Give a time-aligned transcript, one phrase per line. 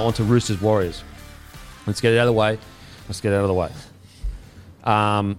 [0.00, 1.04] Now on to Roosters Warriors.
[1.86, 2.58] Let's get it out of the way.
[3.06, 3.70] Let's get it out of the way.
[4.82, 5.38] Um,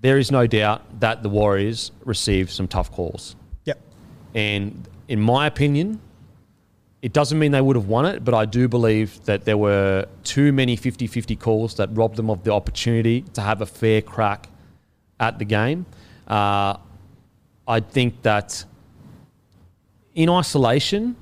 [0.00, 3.36] there is no doubt that the Warriors received some tough calls.
[3.66, 3.78] Yep.
[4.34, 6.00] And in my opinion,
[7.02, 10.06] it doesn't mean they would have won it, but I do believe that there were
[10.24, 14.02] too many 50 50 calls that robbed them of the opportunity to have a fair
[14.02, 14.48] crack
[15.20, 15.86] at the game.
[16.26, 16.78] Uh,
[17.68, 18.64] I think that
[20.16, 21.14] in isolation,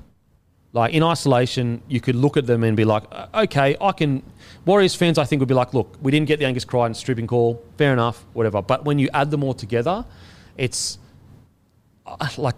[0.73, 4.23] like in isolation, you could look at them and be like, "Uh, okay, I can.
[4.65, 7.27] Warriors fans, I think, would be like, look, we didn't get the Angus Crichton stripping
[7.27, 8.61] call, fair enough, whatever.
[8.61, 10.05] But when you add them all together,
[10.57, 10.99] it's
[12.05, 12.55] uh, like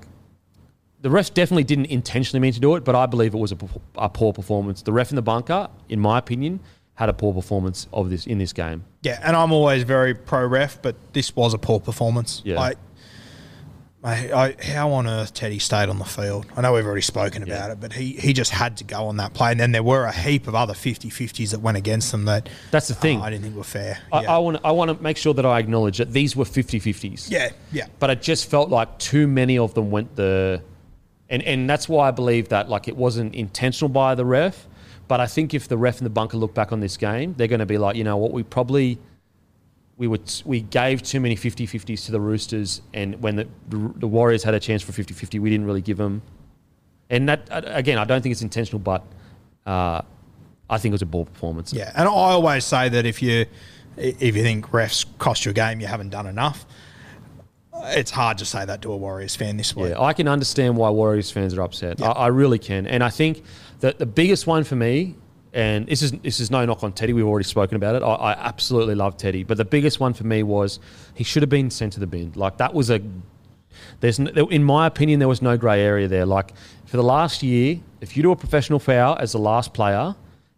[1.01, 4.09] the ref definitely didn't intentionally mean to do it, but I believe it was a
[4.09, 4.81] poor performance.
[4.81, 6.59] The ref in the bunker, in my opinion,
[6.95, 8.85] had a poor performance of this in this game.
[9.01, 12.41] Yeah, and I'm always very pro ref, but this was a poor performance.
[12.45, 12.55] Yeah.
[12.55, 12.77] Like,
[14.03, 16.45] I, I, how on earth Teddy stayed on the field?
[16.57, 19.17] I know we've already spoken about it, but he, he just had to go on
[19.17, 19.51] that play.
[19.51, 22.49] And then there were a heap of other 50 50s that went against them that
[22.71, 23.21] That's the thing.
[23.21, 23.99] uh, I didn't think were fair.
[24.11, 24.35] I, yeah.
[24.35, 27.31] I want I want to make sure that I acknowledge that these were 50-50s.
[27.31, 27.87] yeah, yeah.
[27.99, 30.61] but it just felt like too many of them went the
[31.29, 34.67] and and that's why I believe that like it wasn't intentional by the ref
[35.07, 37.47] but I think if the ref and the bunker look back on this game they're
[37.47, 38.99] going to be like you know what we probably
[39.97, 44.43] we would we gave too many 50-50s to the Roosters and when the, the, Warriors
[44.43, 46.21] had a chance for 50-50 we didn't really give them
[47.09, 49.05] and that again I don't think it's intentional but
[49.65, 50.01] uh,
[50.69, 53.45] I think it was a ball performance Yeah, and I always say that if you
[53.97, 56.65] if you think refs cost you a game, you haven't done enough.
[57.85, 59.89] It's hard to say that to a Warriors fan this week.
[59.89, 62.01] Yeah, I can understand why Warriors fans are upset.
[62.01, 63.43] I, I really can, and I think
[63.81, 65.15] that the biggest one for me,
[65.53, 67.13] and this is this is no knock on Teddy.
[67.13, 68.03] We've already spoken about it.
[68.03, 70.79] I, I absolutely love Teddy, but the biggest one for me was
[71.13, 72.33] he should have been sent to the bin.
[72.35, 73.01] Like that was a.
[73.99, 76.25] There's, in my opinion, there was no grey area there.
[76.25, 76.53] Like
[76.85, 80.15] for the last year, if you do a professional foul as the last player,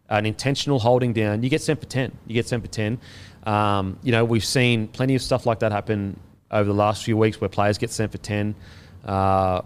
[0.08, 2.16] an intentional holding down, you get sent for ten.
[2.26, 2.98] You get sent for ten.
[3.44, 6.18] Um, you know, we've seen plenty of stuff like that happen
[6.50, 8.54] over the last few weeks where players get sent for ten.
[9.04, 9.62] Uh,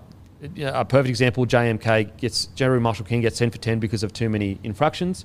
[0.55, 4.13] yeah, a perfect example: JMK gets Jerry Marshall King gets sent for ten because of
[4.13, 5.25] too many infractions.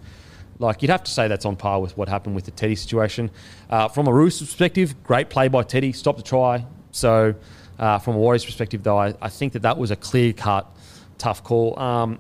[0.60, 3.30] Like you'd have to say that's on par with what happened with the Teddy situation.
[3.70, 6.66] Uh, from a Roosters perspective, great play by Teddy, stopped the try.
[6.92, 7.36] So,
[7.78, 10.70] uh, from a Warriors perspective, though, I, I think that that was a clear cut,
[11.18, 11.78] tough call.
[11.78, 12.20] Um,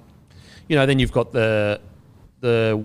[0.68, 1.80] you know, then you've got the
[2.41, 2.84] the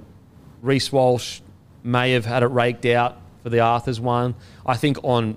[0.63, 1.41] Reece Walsh
[1.83, 4.35] may have had it raked out for the Arthurs one.
[4.65, 5.37] I think on,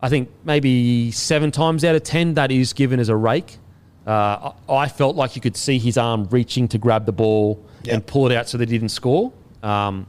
[0.00, 3.58] I think maybe seven times out of ten that is given as a rake.
[4.06, 8.04] Uh, I felt like you could see his arm reaching to grab the ball and
[8.06, 9.32] pull it out so he didn't score.
[9.62, 10.06] Um,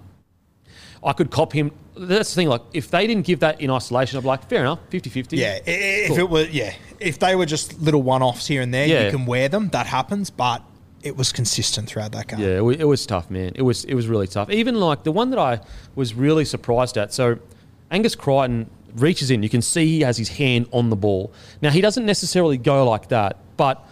[1.03, 1.71] I could cop him.
[1.97, 2.47] That's the thing.
[2.49, 5.37] Like, if they didn't give that in isolation, I'd be like, fair enough, 50 50.
[5.37, 6.17] Yeah, if Cool.
[6.19, 9.05] it were, yeah, if they were just little one-offs here and there, Yeah.
[9.05, 9.69] you can wear them.
[9.69, 10.61] That happens, but
[11.03, 12.39] it was consistent throughout that game.
[12.39, 13.51] Yeah, it it was tough, man.
[13.55, 14.49] It was it was really tough.
[14.49, 15.59] Even like the one that I
[15.95, 17.13] was really surprised at.
[17.13, 17.37] So
[17.91, 19.43] Angus Crichton reaches in.
[19.43, 21.31] You can see he has his hand on the ball.
[21.61, 23.85] Now he doesn't necessarily go like that, but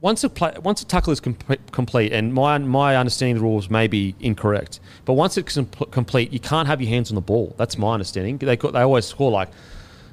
[0.00, 1.36] once a play, once a tackle is com-
[1.72, 5.66] complete, and my my understanding of the rules may be incorrect, but once it's com-
[5.90, 7.54] complete, you can't have your hands on the ball.
[7.56, 8.38] That's my understanding.
[8.38, 9.48] They they always score like,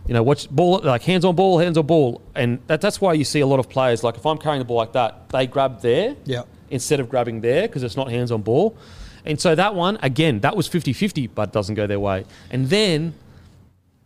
[0.07, 3.13] you know, watch ball like hands on ball, hands on ball, and that, that's why
[3.13, 5.47] you see a lot of players like if I'm carrying the ball like that, they
[5.47, 6.47] grab there Yep.
[6.69, 8.75] instead of grabbing there because it's not hands on ball.
[9.25, 12.25] And so that one, again, that was 50 50, but it doesn't go their way.
[12.51, 13.13] And then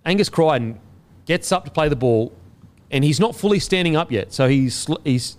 [0.06, 0.80] Angus Crichton
[1.26, 2.34] gets up to play the ball,
[2.92, 4.34] and he's not fully standing up yet.
[4.34, 5.38] So he's he's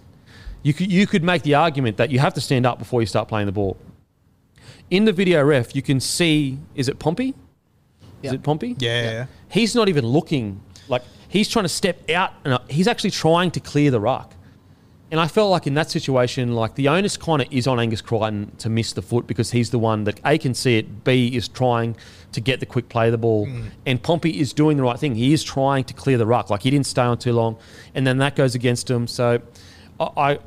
[0.62, 3.06] you could you could make the argument that you have to stand up before you
[3.06, 3.76] start playing the ball.
[4.90, 7.28] In the video ref, you can see is it Pompey?
[7.30, 7.34] Is
[8.22, 8.32] Yeah.
[8.34, 8.74] it Pompey?
[8.78, 9.26] Yeah, yeah.
[9.50, 13.50] He's not even looking like he's trying to step out, and uh, he's actually trying
[13.52, 14.34] to clear the ruck.
[15.10, 18.02] And I felt like in that situation, like the onus kind of is on Angus
[18.02, 21.28] Crichton to miss the foot because he's the one that A can see it, B
[21.34, 21.96] is trying
[22.32, 23.48] to get the quick play of the ball,
[23.86, 25.14] and Pompey is doing the right thing.
[25.14, 26.50] He is trying to clear the ruck.
[26.50, 27.56] Like he didn't stay on too long,
[27.94, 29.06] and then that goes against him.
[29.06, 29.40] So
[29.98, 30.38] I, I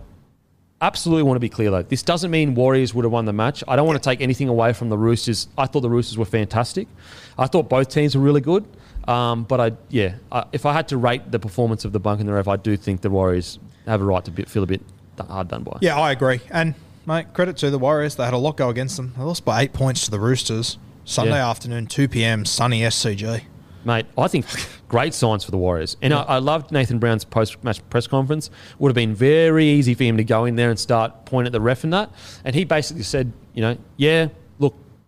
[0.79, 1.81] absolutely want to be clear though.
[1.81, 3.63] This doesn't mean Warriors would have won the match.
[3.67, 5.47] I don't want to take anything away from the Roosters.
[5.57, 6.87] I thought the Roosters were fantastic.
[7.35, 8.67] I thought both teams were really good.
[9.07, 12.19] Um, but I, yeah, I, if I had to rate the performance of the bunk
[12.19, 14.67] and the ref, I do think the Warriors have a right to be, feel a
[14.67, 14.81] bit
[15.27, 15.77] hard done by.
[15.81, 16.39] Yeah, I agree.
[16.49, 16.75] And
[17.05, 18.15] mate, credit to the Warriors.
[18.15, 19.13] They had a lot go against them.
[19.17, 20.77] They lost by eight points to the Roosters.
[21.05, 21.49] Sunday Yeah.
[21.49, 23.41] afternoon, two PM, sunny SCG.
[23.83, 24.45] Mate, I think
[24.87, 25.97] great signs for the Warriors.
[26.03, 28.51] And I, I loved Nathan Brown's post match press conference.
[28.77, 31.51] Would have been very easy for him to go in there and start pointing at
[31.53, 32.11] the ref and that.
[32.45, 34.27] And he basically said, you know, yeah,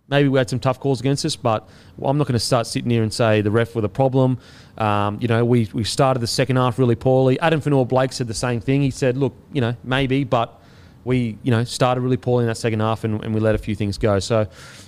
[0.07, 1.67] maybe we had some tough calls against us, but
[2.03, 4.38] I'm not going to start sitting here and say the ref were the problem.
[4.77, 7.39] Um, you know, we, we started the second half really poorly.
[7.39, 8.81] Addin Fonua-Blake said the same thing.
[8.81, 10.61] He said, look, you know, maybe, but
[11.05, 13.57] we, you know, started really poorly in that second half and, and we let a
[13.57, 14.19] few things go.
[14.19, 14.47] So,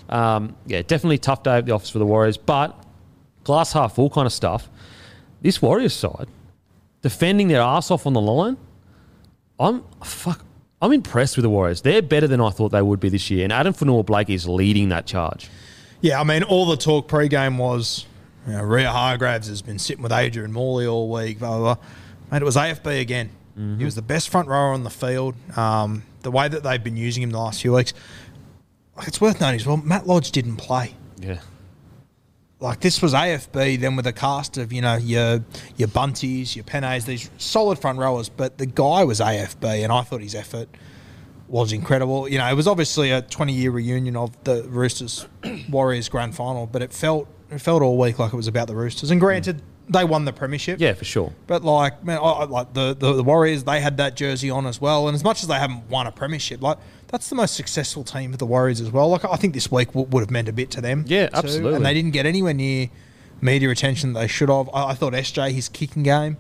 [0.10, 2.38] um, yeah, definitely tough day at the office for the Warriors.
[2.38, 2.78] But
[3.44, 4.70] glass half full kind of stuff.
[5.42, 6.28] This Warriors side,
[7.02, 8.58] defending their ass off on the line,
[9.60, 10.44] I'm fuck.
[10.82, 11.82] I'm impressed with the Warriors.
[11.82, 14.90] They're better than I thought they would be this year, and Addin Fonua-Blake is leading
[14.90, 15.50] that charge.
[16.02, 18.06] Yeah, I mean, all the talk pre-game was,
[18.46, 21.84] you know, Waerea-Hargreaves has been sitting with Adrian Morley all week, blah, blah, blah.
[22.32, 23.30] Mate, it was AFB again.
[23.78, 25.34] He was the best front rower on the field.
[25.58, 27.94] Um, the way that they've been using him the last few weeks,
[29.08, 30.94] it's worth noting as well, Matt Lodge didn't play.
[31.22, 31.40] Yeah,
[32.60, 35.44] Like this was AFB, then with a cast of you know your
[35.76, 38.30] your bunties, your penays, these solid front rowers.
[38.30, 40.70] But the guy was AFB, and I thought his effort
[41.48, 42.28] was incredible.
[42.30, 45.28] You know, it was obviously a 20 year reunion of the Roosters
[45.70, 48.76] Warriors grand final, but it felt it felt all week like it was about the
[48.76, 49.12] Roosters.
[49.12, 50.80] And granted, they won the premiership.
[50.80, 51.34] yeah, for sure.
[51.48, 54.66] But like, man, I, I- like the, the the Warriors, they had that jersey on
[54.66, 55.08] as well.
[55.10, 58.32] And as much as they haven't won a premiership, like that's the most successful team
[58.32, 59.10] for the Warriors as well.
[59.10, 61.06] Like I think this week w- would have meant a bit to them.
[61.08, 61.36] Yeah, too.
[61.36, 61.76] absolutely.
[61.76, 62.90] And they didn't get anywhere near
[63.42, 64.70] media attention that they should have.
[64.74, 66.38] I, I thought SJ his kicking game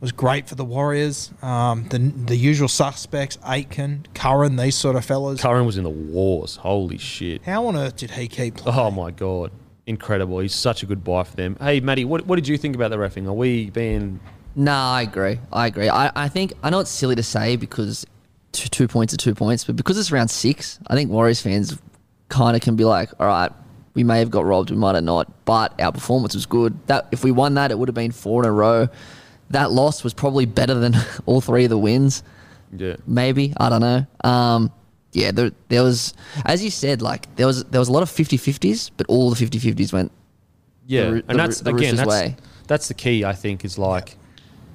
[0.00, 1.30] was great for the Warriors.
[1.42, 5.40] Um, the the usual suspects, Aitken, Curran, these sort of fellas.
[5.40, 6.56] Curran was in the wars.
[6.56, 7.42] Holy shit!
[7.44, 8.78] How on earth did he keep playing?
[8.78, 9.52] Oh my god,
[9.86, 10.40] incredible!
[10.40, 11.56] He's such a good buy for them.
[11.60, 13.26] Hey, Matty, what, what did you think about the refing?
[13.26, 14.20] Are we being
[14.54, 15.38] Nah, I agree.
[15.52, 15.88] I agree.
[15.88, 18.06] I, I think I know it's silly to say because
[18.52, 21.78] two, two points are two points, but because it's round six, I think Warriors fans
[22.28, 23.50] kind of can be like, all right,
[23.94, 26.78] we may have got robbed, we might have not, but our performance was good.
[26.86, 28.88] That if we won that, it would have been four in a row.
[29.50, 30.94] That loss was probably better than
[31.26, 32.22] all three of the wins.
[32.74, 32.96] yeah?
[33.06, 34.06] Maybe I don't know.
[34.24, 34.72] Um,
[35.12, 36.14] yeah, there, there was,
[36.46, 39.36] as you said, like there was there was a lot of 50-50s, but all the
[39.46, 40.10] 50-50s went
[40.86, 43.24] Yeah, Roo- and the that's the again that's that's the key.
[43.24, 44.16] I think is like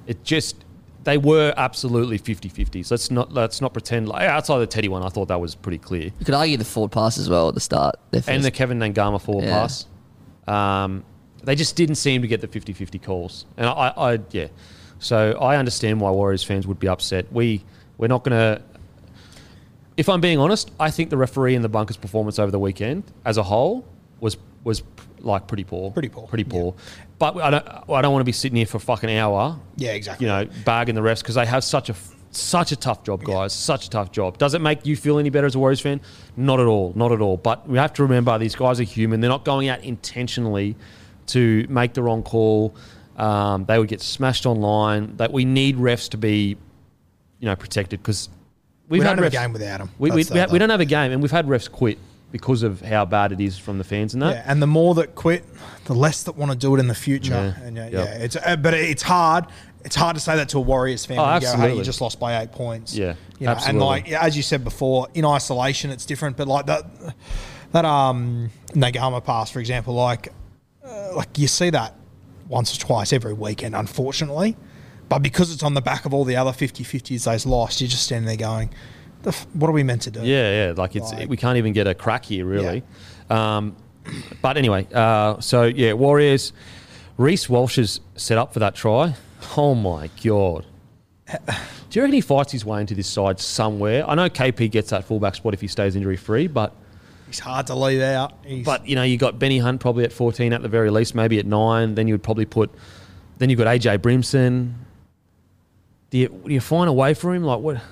[0.06, 0.64] it just
[1.08, 2.90] they were absolutely 50-50s.
[2.90, 5.02] Let's not let's not pretend like outside the Teddy one.
[5.02, 7.54] I thought that was pretty clear, You could argue the forward pass as well at
[7.54, 7.96] the start.
[8.26, 9.58] And the Kevin Naiqama forward Yeah.
[9.60, 9.86] pass.
[10.46, 11.04] Um,
[11.42, 14.48] they just didn't seem to get the 50-50 calls, and I, I yeah.
[14.98, 17.32] So I understand why Warriors fans would be upset.
[17.32, 17.64] We
[17.96, 18.62] we're not going to.
[19.96, 23.04] If I'm being honest, I think the referee and the bunkers' performance over the weekend,
[23.24, 23.86] as a whole,
[24.20, 24.82] was was
[25.20, 25.90] like pretty poor.
[25.90, 26.74] Pretty poor, Pretty poor.
[27.18, 27.68] But I don't.
[27.90, 29.58] I don't want to be sitting here for a fucking hour.
[29.76, 30.26] Yeah, exactly.
[30.26, 31.94] You know, bagging the refs because they have such a
[32.30, 33.52] such a tough job, guys.
[33.52, 34.38] Such a tough job.
[34.38, 36.00] Does it make you feel any better as a Warriors fan?
[36.36, 36.92] Not at all.
[36.94, 37.36] Not at all.
[37.36, 39.20] But we have to remember these guys are human.
[39.20, 40.76] They're not going out intentionally
[41.28, 42.76] to make the wrong call.
[43.16, 45.16] Um, they would get smashed online.
[45.16, 46.56] That we need refs to be,
[47.40, 48.28] you know, protected because
[48.88, 49.90] we we've don't had have refs, a game without them.
[49.98, 51.98] we, we, we, we don't have a game, and we've had refs quit
[52.30, 54.34] because of how bad it is from the fans and that.
[54.34, 55.44] Yeah, and the more that quit,
[55.86, 57.54] the less that want to do it in the future.
[57.58, 57.64] Yeah.
[57.66, 57.92] And yeah, Yep.
[57.92, 59.46] yeah, it's uh, but it's hard.
[59.84, 61.18] It's hard to say that to a Warriors fan.
[61.18, 62.94] Oh, when you go, hey, you just lost by eight points.
[62.96, 63.70] Yeah, you know, absolutely.
[63.80, 66.36] and like yeah, as you said before, in isolation, it's different.
[66.36, 66.84] But like that,
[67.72, 70.28] that um Naiqama pass, for example, like
[70.84, 71.94] uh, like you see that
[72.48, 74.56] once or twice every weekend, unfortunately.
[75.08, 78.02] But because it's on the back of all the other 50-50s they've lost, you're just
[78.04, 78.68] standing there going,
[79.26, 80.20] f- what are we meant to do?
[80.20, 80.74] Yeah, yeah.
[80.76, 82.82] Like it's Like- we can't even get a crack here, really.
[83.30, 83.76] Um,
[84.42, 86.52] but anyway, uh, so yeah, Warriors.
[87.18, 89.14] Reece Walsh is set up for that try.
[89.56, 90.64] Oh my god!
[91.26, 91.36] Do
[91.92, 94.08] you reckon he fights his way into this side somewhere?
[94.08, 96.74] I know KP gets that fullback spot if he stays injury free, but
[97.26, 98.32] He's hard to leave out.
[98.46, 101.14] He's, but you know you got Benny Hunt probably at fourteen at the very least,
[101.14, 101.94] maybe at nine.
[101.96, 102.70] Then you would probably put.
[103.38, 104.74] Then you've got AJ Brimson.
[106.10, 107.42] Do you, do you find a way for him?
[107.44, 107.82] Like what?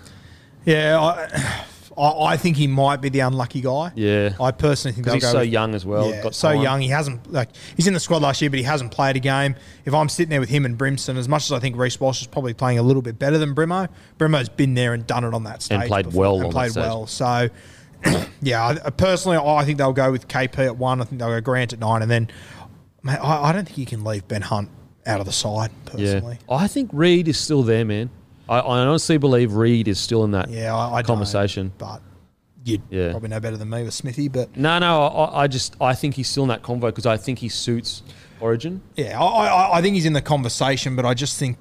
[0.67, 1.65] Yeah, I,
[1.97, 3.93] I, I think he might be the unlucky guy.
[3.95, 4.35] Yeah.
[4.39, 6.11] I personally think Because he's so with- young as well.
[6.11, 6.63] Yeah, got so time.
[6.63, 6.81] young.
[6.83, 9.55] He hasn't like he's in the squad last year, but he hasn't played a game.
[9.85, 12.21] If I'm sitting there with him and Brimson, as much as I think Reece Walsh
[12.21, 15.33] is probably playing a little bit better than Brimo, Brimo's been there and done it
[15.33, 17.07] on that stage and played before, well and played well.
[17.07, 17.49] So
[18.43, 21.01] yeah, I, personally, I think they'll go with KP at one.
[21.01, 22.29] I think they'll go Grant at nine, and then
[23.03, 24.69] mate, I, I don't think you can leave Ben Hunt
[25.07, 26.39] out of the side personally.
[26.49, 28.11] Yeah, I think Reed is still there, man.
[28.49, 31.73] I, I honestly believe Reed is still in that Yeah, I, I conversation.
[31.79, 32.01] but
[32.65, 33.11] you'd Yeah.
[33.11, 34.29] probably know better than me with Smithy.
[34.29, 37.17] But No, no, I, I just I think he's still in that convo because I
[37.17, 38.03] think he suits
[38.41, 38.83] Origin.
[38.97, 41.57] yeah, I, I, I think he's in the conversation, but I just think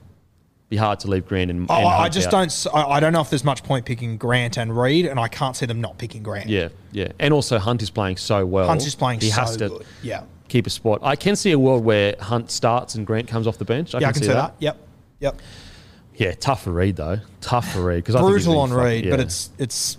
[0.69, 2.31] Be hard to leave Grant and, and I, I just out.
[2.31, 2.75] don't.
[2.75, 5.65] I, don't know if there's much point picking Grant and Reed, and I can't see
[5.67, 6.49] them not picking Grant.
[6.49, 8.67] Yeah, yeah, and also Hunt is playing so well.
[8.67, 9.85] Hunt is playing He so has to good.
[10.03, 10.99] Yeah, keep a spot.
[11.03, 13.95] I can see a world where Hunt starts and Grant comes off the bench.
[13.95, 14.55] I yeah, can, I can see that.
[14.59, 14.77] Yep,
[15.19, 15.41] yep.
[16.15, 17.19] Yeah, tough for Reed though.
[17.41, 19.97] Tough for Reed because Brutal on Reed, but it's it's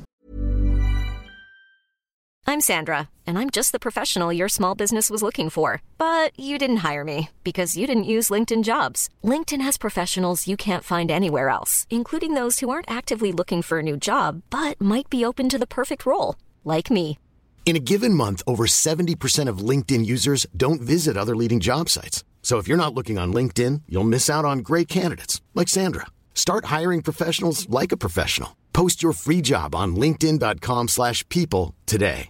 [2.48, 5.82] I'm Sandra, and I'm just the professional your small business was looking for.
[5.98, 9.08] But you didn't hire me because you didn't use LinkedIn jobs.
[9.24, 13.80] LinkedIn has professionals you can't find anywhere else, including those who aren't actively looking for
[13.80, 17.18] a new job but might be open to the perfect role, like me.
[17.66, 22.22] In a given month, over 70% of LinkedIn users don't visit other leading job sites.
[22.46, 26.06] So if you're not looking on LinkedIn, you'll miss out on great candidates like Sandra.
[26.32, 28.56] Start hiring professionals like a professional.
[28.72, 32.28] Post your free job on linkedin.com/people slash people today.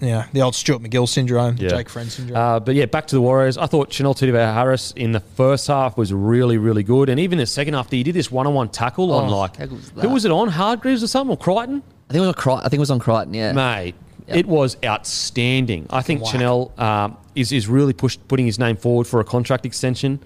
[0.00, 1.70] yeah the old Stuart McGill syndrome, Yeah.
[1.70, 2.36] Jake Friend syndrome.
[2.36, 3.58] Uh, but yeah, back to the Warriors.
[3.58, 7.38] I thought Chanel Tavita Harris in the first half was really, really good, and even
[7.38, 10.30] the second half, he did this one-on-one tackle on Oh, like was who was it
[10.30, 10.46] on?
[10.50, 11.82] Hargreaves or something or Crichton?
[12.08, 12.60] I think it was on Crichton.
[12.64, 13.34] I think it was on Crichton.
[13.34, 13.52] Yeah.
[13.52, 13.96] Mate,
[14.28, 14.36] Yep.
[14.36, 15.86] it was outstanding.
[15.90, 16.32] I think Whack.
[16.32, 20.20] Chanel um, is is really pushed putting his name forward for a contract extension.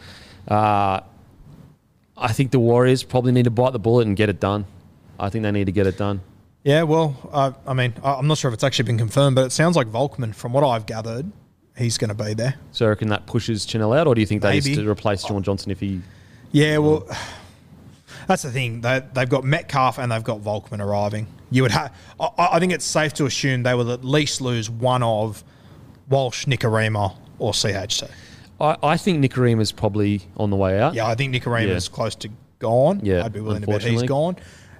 [0.48, 1.00] Uh,
[2.16, 4.64] I think the Warriors probably need to bite the bullet and get it done.
[5.18, 6.20] I think they need to get it done.
[6.64, 9.52] yeah, well, uh, I mean, I'm not sure if it's actually been confirmed, but it
[9.52, 11.30] sounds like Volkman, from what I've gathered,
[11.76, 12.54] he's going to be there.
[12.72, 15.24] So I reckon that pushes Chanel out, or do you think they used to replace
[15.24, 16.00] Shaun Johnson if he?
[16.52, 17.08] Yeah, well,
[18.26, 18.80] that's the thing.
[18.80, 21.26] They, they've got Metcalf and they've got Volkman arriving.
[21.50, 21.94] You would have.
[22.20, 25.42] I, I think it's safe to assume they will at least lose one of
[26.12, 28.08] Walsh, Nikorima, or CHC.
[28.60, 30.94] I, I think Nikorima's probably on the way out.
[30.94, 31.94] Yeah, I think Nikorima's Yeah.
[31.94, 32.28] close to
[32.60, 33.00] gone.
[33.02, 34.36] Yeah, I'd be willing to bet he's gone.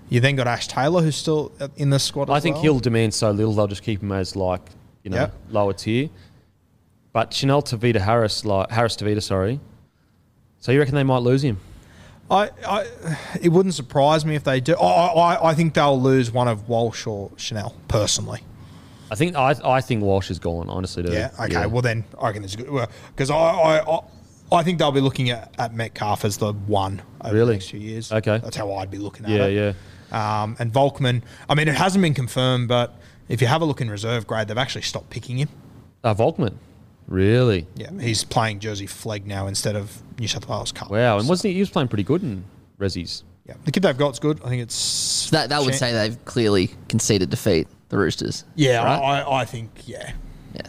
[0.08, 2.28] You then got Ash Taylor, who's still in the squad.
[2.30, 2.62] I think well.
[2.64, 4.60] he'll demand so little they'll just keep him as like
[5.02, 5.34] you know Yep.
[5.50, 6.10] lower tier.
[7.12, 9.58] But Chanel Tavita Harris, like Harris Tavita, sorry.
[10.60, 11.58] So you reckon they might lose him?
[12.30, 12.86] I, I,
[13.42, 14.74] it wouldn't surprise me if they do.
[14.76, 18.40] I, I, I think they'll lose one of Walsh or Chanel personally.
[19.12, 20.69] I think I I think Walsh is gone.
[20.71, 21.12] Honestly, do.
[21.12, 21.31] Yeah.
[21.38, 21.66] Okay.
[21.66, 24.00] Well, then I reckon it's good because I, I, I,
[24.50, 27.47] I think they'll be looking at, at Metcalf as the one over Really?
[27.47, 28.11] the next few years.
[28.11, 28.38] Okay.
[28.42, 29.76] That's how I'd be looking at yeah, it.
[30.11, 30.42] yeah.
[30.42, 31.23] Um, and Volkman.
[31.49, 32.95] I mean, it hasn't been confirmed, but
[33.28, 35.49] if you have a look in reserve grade, they've actually stopped picking him.
[36.04, 36.54] Uh, Volkman,
[37.07, 37.66] really?
[37.76, 37.90] Yeah.
[38.00, 40.90] He's playing Jersey Flegg now instead of New South Wales Cup.
[40.90, 41.16] Wow.
[41.16, 41.54] And So, wasn't he?
[41.54, 42.45] He was playing pretty good in
[42.78, 43.23] Rezzies.
[43.47, 43.54] Yeah.
[43.64, 44.40] The kid they've got's good.
[44.45, 47.69] I think it's So that that would Shan- say they've clearly conceded defeat.
[47.92, 48.44] The Roosters.
[48.54, 48.82] Yeah.
[48.82, 49.20] Right?
[49.20, 49.70] I, I think.
[49.84, 50.12] Yeah.
[50.54, 50.62] Yeah.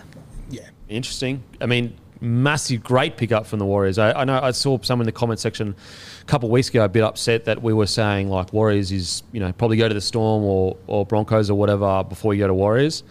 [0.50, 0.70] Yeah.
[0.90, 1.42] Interesting.
[1.62, 3.98] I mean, massive, great pickup from the Warriors.
[3.98, 5.74] I, I know I saw some in the comment section
[6.22, 9.24] a couple of weeks ago a bit upset that we were saying like Warriors is
[9.32, 12.48] you know probably go to the Storm or or Broncos or whatever before you go
[12.48, 13.04] to Warriors.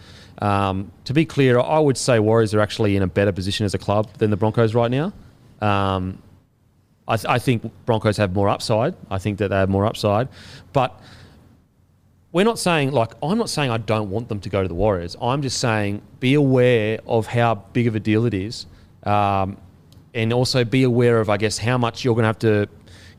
[0.43, 3.73] Um, to be clear, I would say Warriors are actually in a better position as
[3.73, 5.11] a club than the Broncos right now.
[5.59, 6.21] Um,
[7.07, 8.93] I, th- I think Broncos have more upside.
[9.09, 10.29] I think that they have more upside,
[10.71, 10.99] but
[12.33, 14.73] we're not saying like I'm not saying I don't want them to go to the
[14.75, 15.15] Warriors.
[15.21, 18.65] I'm just saying be aware of how big of a deal it is,
[19.03, 19.57] um,
[20.13, 22.67] and also be aware of I guess how much you're going to have to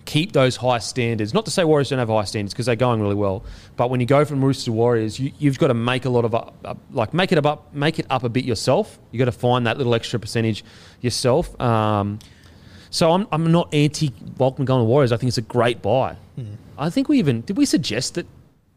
[0.05, 1.33] keep those high standards.
[1.33, 3.45] Not to say Warriors don't have high standards because they're going really well,
[3.77, 6.25] but when you go from Roosters to Warriors, you, you've got to make a lot
[6.25, 8.99] of up, up- like make it up, make it up a bit yourself.
[9.13, 10.65] You have got to find that little extra percentage
[11.01, 11.59] yourself.
[11.61, 12.19] Um,
[12.91, 15.13] so I'm, I'm not anti Volkman going to Warriors.
[15.13, 16.17] I think it's a great buy.
[16.77, 18.27] I think we even did we suggest that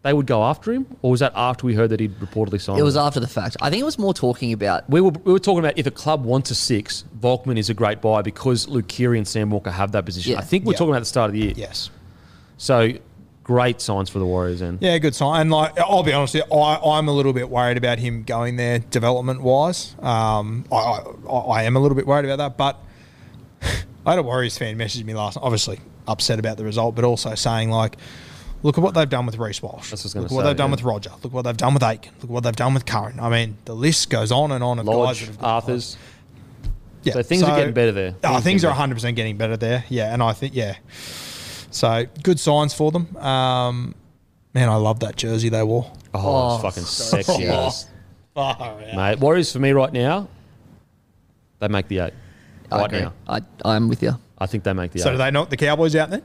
[0.03, 2.79] they would go after him, or was that after we heard that he'd reportedly signed?
[2.79, 3.07] It was with them?
[3.07, 3.57] after the fact.
[3.61, 4.89] I think it was more talking about.
[4.89, 7.73] We were, we were talking about if a club wants a six, Volkman is a
[7.73, 10.33] great buy because Luke Keary and Sam Walker have that position.
[10.33, 10.37] Yeah.
[10.39, 10.77] I think we're Yeah.
[10.77, 11.53] talking about the start of the year.
[11.55, 11.89] Yes.
[12.57, 12.91] So
[13.43, 15.41] great signs for the Warriors and Yeah, good sign.
[15.41, 18.55] And like, I'll be honest, you, I, I'm a little bit worried about him going
[18.57, 19.95] there development wise.
[19.99, 20.75] Um, I,
[21.29, 22.57] I, I am a little bit worried about that.
[22.57, 22.77] But
[24.05, 27.03] I had a Warriors fan message me last night, obviously upset about the result, but
[27.03, 27.97] also saying like,
[28.67, 29.89] look at what they've done with Reece Walsh.
[29.89, 31.12] That's what I was gonna look at what say, they've done with Roger.
[31.24, 32.12] Look what they've done with Aiken.
[32.21, 33.19] Look what they've done with Curran.
[33.19, 35.97] I mean, the list goes on and on of guys that have got- Arthurs.
[37.03, 37.13] Yeah.
[37.13, 38.15] So things are getting better there.
[38.24, 39.86] Oh, Things things are are 100 percent getting better there.
[39.89, 40.75] Yeah, and I think yeah.
[41.71, 43.15] So good signs for them.
[43.17, 43.95] Um,
[44.53, 45.89] man, I love that jersey they wore.
[46.13, 47.33] Oh, Oh, it's fucking so sexy.
[47.33, 47.45] sick.
[47.50, 47.88] as-
[48.36, 48.95] Far out.
[48.95, 50.27] Mate, Warriors for me right now,
[51.59, 52.13] they make the eight.
[52.71, 53.01] I Right agree.
[53.01, 53.13] now.
[53.27, 54.12] I, I'm with you.
[54.38, 55.13] I think they make the So eight.
[55.13, 56.21] do they knock the Cowboys out then?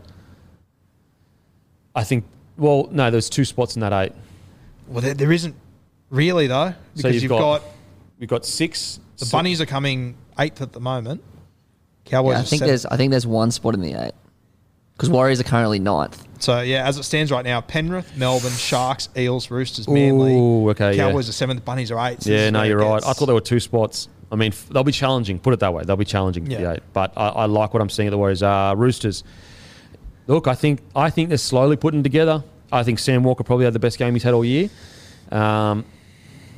[1.95, 2.25] I think,
[2.57, 4.13] well, no, there's two spots in that eight.
[4.89, 5.55] Well, there, there isn't
[6.11, 7.63] really though, So because you've you've got- got,
[8.19, 9.01] We've got six.
[9.19, 11.23] the si- Bunnies are coming eighth at the moment.
[12.05, 12.33] Cowboys.
[12.35, 12.69] Yeah, I think seventh.
[12.69, 14.13] there's I think there's one spot in the eight
[14.97, 16.25] because Warriors are currently ninth.
[16.39, 20.35] So yeah, as it stands right now, Penrith, Melbourne, Sharks, Eels, Roosters, Manly.
[20.35, 21.09] Ooh, okay, yeah.
[21.09, 22.23] Cowboys are seventh, Bunnies are eighth.
[22.25, 23.03] so Yeah, no, you're right.
[23.05, 24.09] I thought there were two spots.
[24.31, 25.39] I mean, f- they'll be challenging.
[25.39, 25.83] Put it that way.
[25.85, 26.83] They'll be challenging for the eight.
[26.93, 28.43] But I, I like what I'm seeing at the Warriors.
[28.43, 29.25] Uh, Roosters.
[30.27, 32.43] Look, I think I think they're slowly putting together.
[32.71, 34.71] I think Sam Walker probably had the best game he's had all year.
[35.31, 35.85] Um,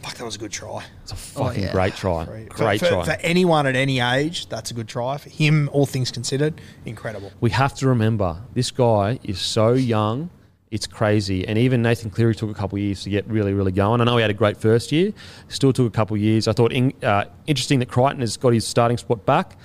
[0.02, 0.84] Fuck, that was a good try.
[1.02, 1.72] it's a fucking yeah.
[1.72, 2.26] great try.
[2.26, 3.04] For, Great for, try.
[3.04, 5.16] for anyone at any age, that's a good try.
[5.16, 7.32] For him, all things considered, incredible.
[7.40, 10.28] we have to remember this guy is so young.
[10.70, 11.46] It's crazy.
[11.48, 14.00] And even Nathan Cleary took a couple of years to get really, really going.
[14.02, 15.12] I know he had a great first year,
[15.48, 16.48] still took a couple of years.
[16.48, 19.56] I thought in, uh, interesting that Crichton has got his starting spot back.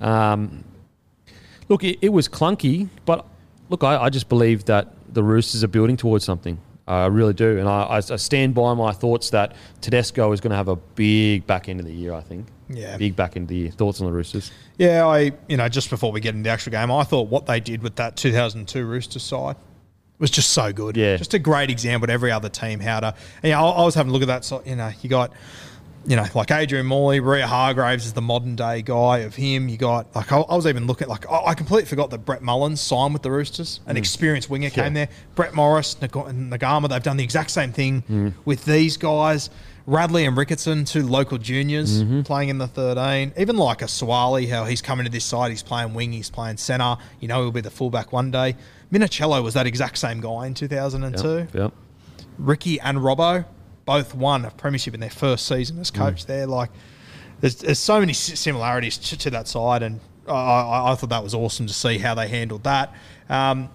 [0.00, 0.64] Um,
[1.68, 3.26] look, it, it was clunky, but
[3.74, 6.58] look, I, I just believe that the Roosters are building towards something.
[6.86, 7.58] I really do.
[7.58, 11.46] And I, I, stand by my thoughts that Tedesco is going to have a big
[11.46, 12.46] back end of the year, I think.
[12.68, 12.96] Yeah.
[12.98, 13.70] Big back end of the year.
[13.70, 14.52] Thoughts on the Roosters?
[14.78, 17.46] Yeah, I you know just before we get into the actual game, I thought what
[17.46, 19.56] they did with that 2002 Roosters side
[20.18, 20.96] was just so good.
[20.96, 21.16] Yeah.
[21.16, 23.08] just a great example to every other team how to.
[23.08, 23.14] And,
[23.44, 24.44] you know, I, I was having a look at that.
[24.44, 25.32] So you know, you got.
[26.06, 29.68] You know, like Adrian Morley, Waerea-Hargreaves is the modern day guy of him.
[29.68, 32.42] You got like I, I was even looking like I, I completely forgot that Brett
[32.42, 33.98] Mullins signed with the Roosters, an mm.
[33.98, 35.08] experienced winger came there.
[35.34, 38.32] Brett Morris, Nag- Naiqama, they've done the exact same thing mm.
[38.44, 39.50] with these guys.
[39.86, 42.22] Radley and Ricketson, two local juniors mm-hmm.
[42.22, 43.34] playing in the 13.
[43.36, 46.56] Even like a Suaalii, how he's coming to this side, he's playing wing, he's playing
[46.56, 46.96] centre.
[47.20, 48.56] You know, he'll be the fullback one day.
[48.90, 51.48] Minichiello was that exact same guy in 2002.
[51.58, 51.72] Yep.
[52.38, 53.44] Ricky and Robbo
[53.84, 56.46] both won a premiership in their first season as coach there.
[56.46, 56.70] Like,
[57.40, 61.22] there's, there's so many similarities to, to that side, and I, I, I thought that
[61.22, 62.94] was awesome to see how they handled that.
[63.28, 63.68] Um,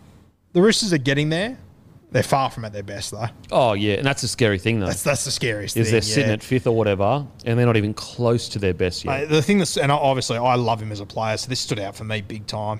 [0.54, 1.58] the Roosters are getting there.
[2.12, 3.28] They're far from at their best, though.
[3.52, 3.94] Oh, yeah.
[3.96, 4.88] And that's the scary thing, though.
[4.88, 5.92] That's that's the scariest is thing.
[5.92, 9.12] they're sitting at fifth or whatever, and they're not even close to their best yet.
[9.22, 11.78] Mate, the thing that's, and obviously I love him as a player, so this stood
[11.78, 12.80] out for me big time.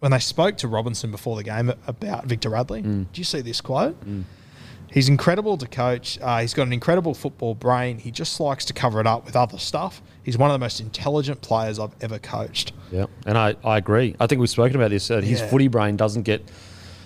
[0.00, 3.06] When they spoke to Robinson before the game about Victor Radley, Mm.
[3.12, 3.96] do you see this quote?
[4.92, 6.18] He's incredible to coach.
[6.22, 7.98] Uh, he's got an incredible football brain.
[7.98, 10.00] He just likes to cover it up with other stuff.
[10.22, 12.72] He's one of the most intelligent players I've ever coached.
[12.90, 14.14] yeah, and I, I agree.
[14.20, 15.08] I think we've spoken about this.
[15.08, 15.48] That his Yeah.
[15.48, 16.42] footy brain doesn't get.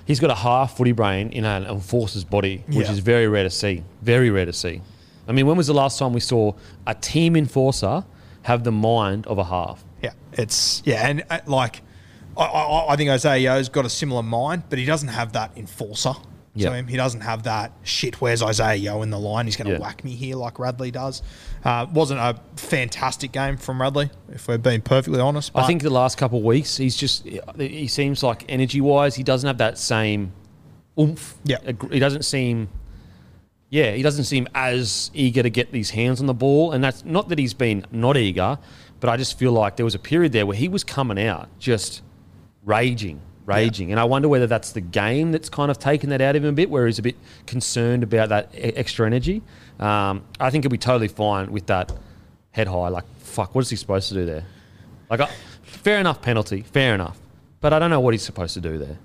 [0.04, 2.92] He's got a half footy brain in an enforcer's body, which Yeah.
[2.92, 3.82] is very rare to see.
[4.02, 4.82] Very rare to see.
[5.28, 6.52] I mean, when was the last time we saw
[6.86, 8.04] a team enforcer
[8.42, 9.84] have the mind of a half?
[10.02, 11.82] Yeah, it's yeah, and uh, like
[12.36, 15.52] I, I, I think Isaiah Yeo's got a similar mind, but he doesn't have that
[15.56, 16.14] enforcer.
[16.54, 16.70] Yeah.
[16.70, 18.20] To him, he doesn't have that shit.
[18.20, 19.44] Where's Isaiah Yeo in the line?
[19.46, 19.78] He's going to Yeah.
[19.78, 21.22] whack me here like Radley does.
[21.64, 25.52] Uh, wasn't a fantastic game from Radley, if we're being perfectly honest.
[25.54, 27.24] I think the last couple of weeks, he's just
[27.56, 30.32] he seems like energy wise, he doesn't have that same
[30.98, 31.36] oomph.
[31.44, 31.58] Yeah.
[31.90, 32.68] He doesn't seem.
[33.68, 37.04] Yeah, he doesn't seem as eager to get these hands on the ball, and that's
[37.04, 38.58] not that he's been not eager,
[38.98, 41.48] but I just feel like there was a period there where he was coming out
[41.60, 42.02] just
[42.64, 46.36] raging, raging, and I wonder whether that's the game that's kind of taken that out
[46.36, 49.42] of him a bit, where he's a bit concerned about that extra energy.
[49.78, 51.92] Um, I think he'll be totally fine with that
[52.52, 52.88] head high.
[52.88, 54.44] Like, fuck, what is he supposed to do there?
[55.08, 55.28] Like, I,
[55.62, 57.18] fair enough penalty, fair enough,
[57.60, 58.98] but I don't know what he's supposed to do there.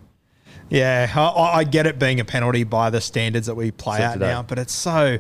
[0.70, 4.16] Yeah, I- I, get it being a penalty by the standards that we play Except
[4.16, 5.20] out now, but it's so.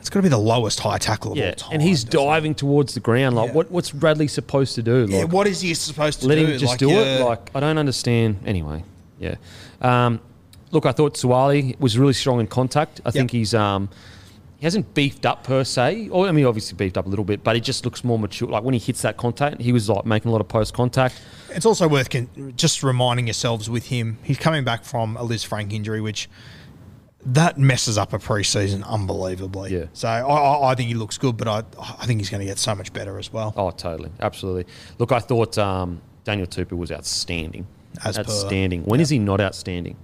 [0.00, 1.70] It's got to be the lowest high tackle of Yeah, all time.
[1.74, 2.24] and he's doesn't it?
[2.24, 3.36] diving towards the ground.
[3.36, 3.54] Like, Yeah.
[3.54, 5.02] what, what's Radley supposed to do?
[5.06, 6.42] Like, Yeah, what is he supposed to let do?
[6.44, 7.20] Let him just Like, do it.
[7.22, 8.38] Like I don't understand.
[8.46, 8.82] Anyway,
[9.18, 9.36] yeah.
[9.80, 10.20] Um,
[10.72, 13.00] look, I thought Suaalii was really strong in contact.
[13.04, 13.88] I think he's um,
[14.58, 16.08] he hasn't beefed up per se.
[16.10, 18.48] Or I mean, obviously beefed up a little bit, but he just looks more mature.
[18.48, 21.20] Like when he hits that contact, he was like making a lot of post contact.
[21.50, 25.72] It's also worth con- just reminding yourselves with him, he's coming back from a Lisfranc
[25.72, 26.28] injury, which
[27.24, 29.70] that messes up a preseason unbelievably.
[29.72, 29.84] Yeah.
[29.92, 31.62] So I, I, I think he looks good, but I,
[31.98, 33.52] I think he's going to get so much better as well.
[33.56, 34.66] Oh, totally, absolutely.
[34.98, 37.66] Look, I thought um, Daniel Tupou was outstanding.
[38.04, 38.22] As per.
[38.22, 38.84] outstanding.
[38.84, 39.96] When is he not outstanding?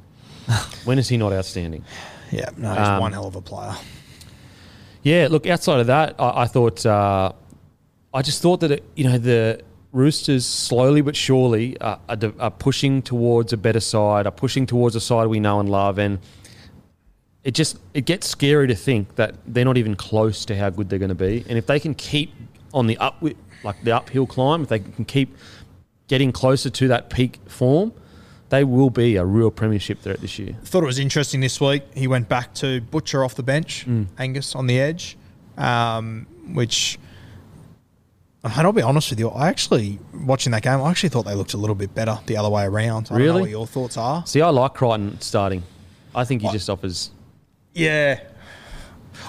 [0.85, 1.85] when is he not outstanding?
[2.31, 3.74] Yeah, no, he's Um, one hell of a player.
[5.02, 7.33] Yeah, look, outside of that, I, I thought, uh,
[8.12, 12.50] I just thought that, it, you know, the Roosters slowly but surely are, are, are
[12.50, 15.98] pushing towards a better side, are pushing towards a side we know and love.
[15.98, 16.18] And
[17.46, 20.88] it just, it gets scary to think that they're not even close to how good
[20.90, 21.44] they're going to be.
[21.48, 22.32] And if they can keep
[22.74, 23.22] on the up,
[23.62, 25.37] like the uphill climb, if they can keep
[26.09, 27.92] getting closer to that peak form,
[28.48, 30.56] they will be a real premiership threat this year.
[30.64, 31.85] Thought it was interesting this week.
[31.94, 34.06] He went back to Butcher off the bench, Mm.
[34.18, 35.16] Angus on the edge,
[35.56, 36.98] um, which.
[38.44, 41.35] And I'll be honest with you, I actually watching that game, I actually thought they
[41.35, 43.06] looked a little bit better the other way around.
[43.11, 43.40] I don't know Really?
[43.42, 44.24] what your thoughts are.
[44.26, 45.64] See, I like Crichton starting.
[46.14, 47.11] I think he just offers
[47.76, 48.20] Yeah.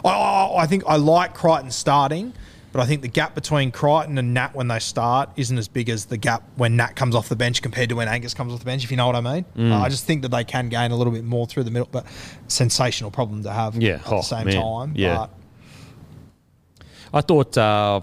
[0.05, 2.33] I, I, think I like Crichton starting,
[2.71, 5.89] but I think the gap between Crichton and Nat when they start isn't as big
[5.89, 8.59] as the gap when Nat comes off the bench compared to when Angus comes off
[8.59, 9.45] the bench, if you know what I mean.
[9.55, 9.71] Mm.
[9.71, 11.89] Uh, I just think that they can gain a little bit more through the middle,
[11.91, 12.05] but
[12.47, 14.61] sensational problem to have Yeah, at oh, the same man.
[14.61, 14.93] time.
[14.95, 15.27] Yeah.
[17.13, 18.01] I thought uh,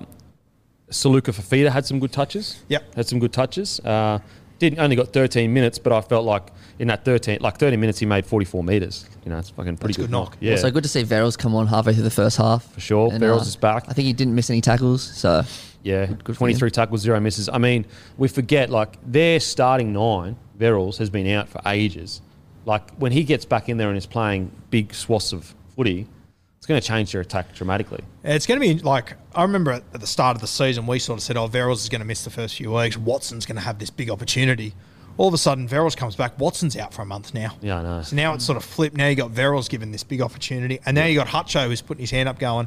[0.90, 2.62] Saluka Fafita had some good touches.
[2.68, 2.94] Yep.
[2.94, 3.80] Had some good touches.
[3.80, 4.18] Uh,
[4.58, 7.98] didn't only got 13 minutes, but I felt like in that 13, like 30 minutes,
[7.98, 9.08] he made 44 meters.
[9.24, 10.30] You know, it's fucking pretty That's good, good knock.
[10.30, 10.36] knock.
[10.40, 12.64] Yeah, So good to see Verrills come on halfway through the first half.
[12.72, 13.12] for sure.
[13.12, 13.84] And, Verrills uh, is back.
[13.88, 15.42] I think he didn't miss any tackles, so
[15.82, 17.48] Yeah, good for 23 tackles, zero misses.
[17.48, 17.86] I mean,
[18.16, 22.20] we forget like their starting nine, Verrills, has been out for ages.
[22.66, 26.06] Like when he gets back in there and is playing big swaths of footy,
[26.64, 28.00] it's going to change their attack dramatically.
[28.22, 30.98] it's going to be like, I remember at, at the start of the season, we
[30.98, 32.96] sort of said, oh, Verrills is going to miss the first few weeks.
[32.96, 34.72] Watson's going to have this big opportunity.
[35.18, 36.38] All of a sudden, Verrills comes back.
[36.40, 37.54] Watson's out for a month now.
[37.60, 38.00] Yeah, I know.
[38.00, 38.96] So now it's sort of flipped.
[38.96, 42.00] Now you got Verrills given this big opportunity, and now you got Hutcho who's putting
[42.00, 42.64] his hand up, going,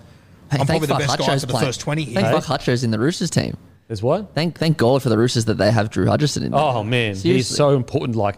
[0.52, 2.14] Hey, "I'm thank probably the fuck best guy Hutcho's for the playing- first 20 here."
[2.14, 2.34] Thank Hey?
[2.40, 3.58] fuck Hutcho's in the Roosters team.
[3.88, 4.36] There's what?
[4.36, 6.62] Thank thank God for the Roosters that they have Drew Hutchison in there.
[6.62, 8.16] Oh man, he's so important.
[8.16, 8.38] Like,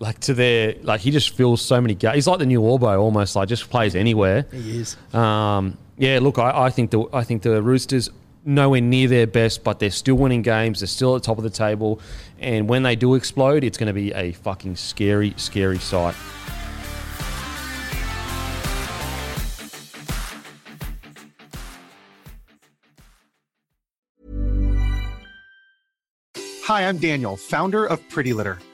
[0.00, 2.14] like to their like he just fills so many games.
[2.14, 3.36] He's like the new Orbo almost.
[3.36, 4.46] Like just plays anywhere.
[4.52, 4.96] He is.
[5.14, 8.10] Um, yeah, look, I, I think the I think the Roosters
[8.44, 10.80] nowhere near their best, but they're still winning games.
[10.80, 12.00] They're still at the top of the table,
[12.38, 16.14] and when they do explode, it's going to be a fucking scary, scary sight.
[26.64, 28.58] Hi, I'm Daniel, founder of Pretty Litter.